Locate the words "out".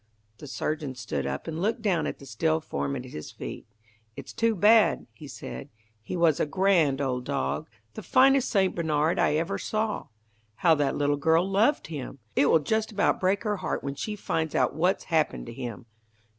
14.55-14.73